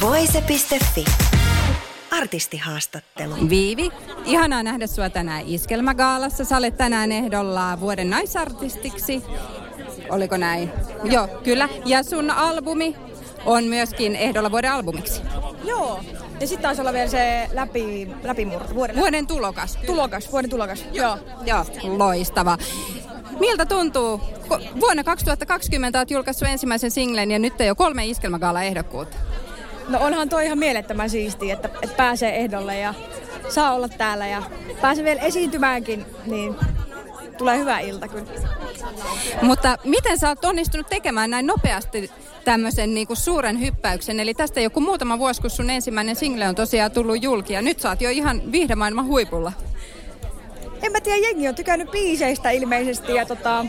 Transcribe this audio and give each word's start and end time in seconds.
Voise.fi. 0.00 1.04
Artistihaastattelu. 2.10 3.34
Viivi, 3.48 3.90
ihanaa 4.24 4.62
nähdä 4.62 4.86
sua 4.86 5.10
tänään 5.10 5.42
Iskelmägaalassa. 5.46 6.44
Sä 6.44 6.56
olet 6.56 6.76
tänään 6.76 7.12
ehdolla 7.12 7.80
vuoden 7.80 8.10
naisartistiksi. 8.10 9.22
Oliko 10.10 10.36
näin? 10.36 10.70
Joo, 11.04 11.28
kyllä. 11.44 11.68
Ja 11.84 12.02
sun 12.02 12.30
albumi 12.30 12.96
on 13.46 13.64
myöskin 13.64 14.16
ehdolla 14.16 14.50
vuoden 14.50 14.72
albumiksi. 14.72 15.22
Joo. 15.64 16.00
Ja 16.40 16.46
sitten 16.46 16.62
taisi 16.62 16.80
olla 16.80 16.92
vielä 16.92 17.10
se 17.10 17.48
läpi, 17.52 18.10
läpimurto. 18.22 18.74
Vuoden, 18.74 18.96
Vuoden 18.96 19.26
tulokas. 19.26 19.78
tulokas, 19.86 20.32
vuoden 20.32 20.50
tulokas. 20.50 20.84
Joo. 20.92 21.18
Joo, 21.46 21.64
loistava. 21.82 22.58
Miltä 23.40 23.66
tuntuu? 23.66 24.20
Vuonna 24.80 25.04
2020 25.04 25.98
olet 25.98 26.10
julkaissut 26.10 26.48
ensimmäisen 26.48 26.90
singlen 26.90 27.30
ja 27.30 27.38
nyt 27.38 27.54
jo 27.66 27.74
kolme 27.74 28.06
iskelmägaala 28.06 28.62
ehdokkuutta. 28.62 29.16
No 29.90 29.98
onhan 30.00 30.28
toi 30.28 30.44
ihan 30.44 30.58
mielettömän 30.58 31.10
siistiä, 31.10 31.54
että, 31.54 31.70
että 31.82 31.96
pääsee 31.96 32.36
ehdolle 32.36 32.78
ja 32.78 32.94
saa 33.48 33.72
olla 33.74 33.88
täällä 33.88 34.26
ja 34.26 34.42
pääsee 34.80 35.04
vielä 35.04 35.20
esiintymäänkin, 35.20 36.06
niin 36.26 36.54
tulee 37.38 37.58
hyvä 37.58 37.78
ilta 37.78 38.08
kyllä. 38.08 38.26
Mutta 39.42 39.78
miten 39.84 40.18
sä 40.18 40.28
oot 40.28 40.44
onnistunut 40.44 40.86
tekemään 40.88 41.30
näin 41.30 41.46
nopeasti 41.46 42.10
tämmöisen 42.44 42.94
niinku 42.94 43.14
suuren 43.14 43.60
hyppäyksen? 43.60 44.20
Eli 44.20 44.34
tästä 44.34 44.60
joku 44.60 44.80
muutama 44.80 45.18
vuosi, 45.18 45.40
kun 45.40 45.50
sun 45.50 45.70
ensimmäinen 45.70 46.16
single 46.16 46.48
on 46.48 46.54
tosiaan 46.54 46.90
tullut 46.90 47.22
julki 47.22 47.52
ja 47.52 47.62
nyt 47.62 47.80
sä 47.80 47.88
oot 47.88 48.00
jo 48.00 48.10
ihan 48.10 48.52
viihdemaailman 48.52 49.06
huipulla. 49.06 49.52
En 50.82 50.92
mä 50.92 51.00
tiedä, 51.00 51.18
jengi 51.18 51.48
on 51.48 51.54
tykännyt 51.54 51.90
biiseistä 51.90 52.50
ilmeisesti 52.50 53.14
ja 53.14 53.26
tota, 53.26 53.66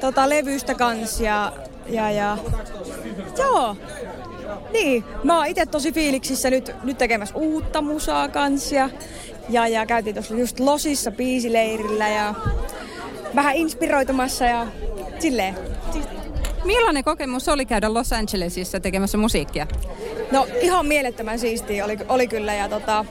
tota 0.00 0.28
levystä 0.28 0.74
kans 0.74 1.20
ja, 1.20 1.52
ja, 1.86 2.10
ja 2.10 2.38
joo. 3.38 3.76
Niin, 4.72 5.04
mä 5.24 5.36
oon 5.36 5.46
itse 5.46 5.66
tosi 5.66 5.92
fiiliksissä 5.92 6.50
nyt, 6.50 6.74
nyt 6.82 6.98
tekemässä 6.98 7.34
uutta 7.34 7.82
musaa 7.82 8.28
kans 8.28 8.72
ja, 8.72 8.90
ja, 9.48 9.68
ja 9.68 9.86
käytiin 9.86 10.14
tuossa 10.14 10.34
just 10.34 10.60
Losissa 10.60 11.10
biisileirillä 11.10 12.08
ja 12.08 12.34
vähän 13.34 13.54
inspiroitumassa 13.54 14.44
ja 14.44 14.66
silleen. 15.18 15.54
Millainen 16.64 17.04
kokemus 17.04 17.48
oli 17.48 17.66
käydä 17.66 17.94
Los 17.94 18.12
Angelesissa 18.12 18.80
tekemässä 18.80 19.18
musiikkia? 19.18 19.66
No 20.32 20.46
ihan 20.60 20.86
mielettömän 20.86 21.38
siistiä 21.38 21.84
oli, 21.84 21.98
oli 22.08 22.28
kyllä 22.28 22.54
ja 22.54 22.68
tota, 22.68 23.04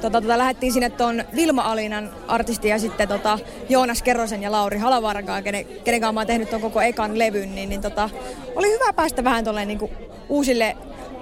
tota, 0.00 0.20
tota, 0.20 0.38
lähdettiin 0.38 0.72
sinne 0.72 0.90
tuon 0.90 1.24
Vilma 1.34 1.62
Alinan 1.62 2.10
artisti 2.28 2.68
ja 2.68 2.78
sitten 2.78 3.08
tota, 3.08 3.38
Joonas 3.68 4.02
Kerrosen 4.02 4.42
ja 4.42 4.52
Lauri 4.52 4.78
Halavaaran 4.78 5.26
kanssa, 5.26 5.42
kenen, 5.42 5.66
kenen 5.84 6.00
kanssa 6.00 6.12
mä 6.12 6.20
oon 6.20 6.26
tehnyt 6.26 6.50
tuon 6.50 6.62
koko 6.62 6.80
ekan 6.80 7.18
levyn, 7.18 7.54
niin, 7.54 7.68
niin 7.68 7.80
tota, 7.80 8.10
oli 8.56 8.72
hyvä 8.72 8.92
päästä 8.92 9.24
vähän 9.24 9.44
tolleen 9.44 9.68
niinku 9.68 9.90
uusille, 10.28 10.76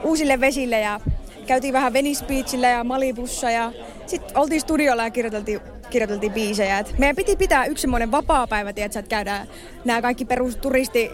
uusille 0.05 0.41
vesille 0.41 0.81
ja 0.81 1.01
käytiin 1.47 1.75
vähän 1.75 1.93
Venice 1.93 2.25
Beachillä 2.25 2.69
ja 2.69 2.85
Malibussa 2.85 3.51
ja 3.51 3.73
sitten 4.07 4.39
oltiin 4.39 4.61
studiolla 4.61 5.05
ja 5.05 5.11
kirjoiteltiin, 5.11 5.61
kirjoiteltiin 5.91 6.33
biisejä. 6.33 6.79
Et 6.79 6.99
meidän 6.99 7.17
piti 7.17 7.37
pitää 7.37 7.65
yksi 7.65 7.81
semmoinen 7.83 8.11
vapaa-päivä, 8.11 8.73
tiedätkö, 8.73 8.99
että 8.99 9.09
käydään 9.09 9.47
nämä 9.85 10.03
kaikki 10.03 10.25
perusturisti 10.25 11.11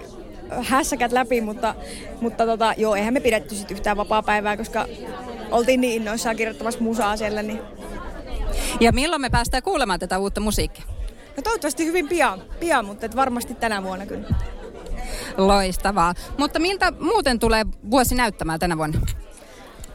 hässäkät 0.63 1.13
läpi, 1.13 1.41
mutta, 1.41 1.75
mutta 2.21 2.47
tota, 2.47 2.75
joo, 2.77 2.95
eihän 2.95 3.15
me 3.15 3.21
pidetty 3.21 3.55
sit 3.55 3.71
yhtään 3.71 3.97
vapaa-päivää, 3.97 4.57
koska 4.57 4.87
oltiin 5.51 5.81
niin 5.81 6.03
innoissaan 6.03 6.37
kirjoittamassa 6.37 6.81
musaa 6.81 7.17
siellä. 7.17 7.43
Niin. 7.43 7.61
Ja 8.81 8.93
milloin 8.93 9.23
me 9.23 9.31
päästään 9.31 9.63
kuulemaan 9.63 10.01
tätä 10.01 10.19
uutta 10.19 10.41
musiikkia? 10.41 10.85
No 11.37 11.43
toivottavasti 11.43 11.87
hyvin 11.87 12.09
pian, 12.09 12.43
pian 12.61 12.85
mutta 12.85 13.07
et 13.07 13.17
varmasti 13.17 13.55
tänä 13.55 13.83
vuonna 13.83 14.07
kyllä. 14.07 14.29
Loistavaa. 15.39 16.15
Mutta 16.39 16.59
miltä 16.59 16.93
muuten 17.01 17.39
tulee 17.39 17.67
vuosi 17.91 18.15
näyttämään 18.15 18.61
tänä 18.61 18.77
vuonna? 18.77 19.01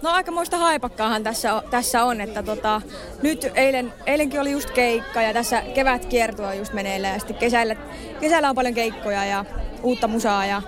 No 0.02 0.10
aikamoista 0.10 0.58
haipakkaahan 0.58 1.24
tässä, 1.24 1.64
tässä 1.70 2.04
on, 2.04 2.22
että 2.22 2.44
tota, 2.44 2.82
nyt 3.22 3.52
eilen, 3.56 3.94
eilenkin 4.06 4.42
oli 4.42 4.52
just 4.52 4.72
keikka 4.72 5.22
ja 5.22 5.34
tässä 5.34 5.62
kevätkierto 5.62 6.44
on 6.44 6.58
just 6.58 6.74
meneillään 6.74 7.14
ja 7.14 7.20
sitten 7.20 7.38
kesällä, 7.38 7.76
kesällä 8.20 8.50
on 8.50 8.56
paljon 8.56 8.74
keikkoja 8.74 9.26
ja 9.26 9.46
uutta 9.84 10.08
musaa 10.08 10.46
ja 10.46 10.62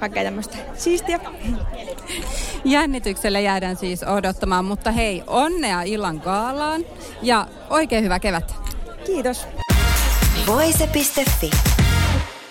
kaikkea 0.00 0.24
tämmöistä 0.24 0.56
siistiä. 0.74 1.20
Jännityksellä 2.64 3.40
jäädään 3.40 3.76
siis 3.76 4.02
odottamaan, 4.02 4.64
mutta 4.64 4.90
hei, 4.90 5.22
onnea 5.26 5.82
illan 5.82 6.20
gaalaan 6.24 6.84
ja 7.22 7.46
oikein 7.70 8.04
hyvää 8.04 8.20
kevättä. 8.20 8.54
Kiitos. 9.06 9.46
Voise.fi. 10.46 11.50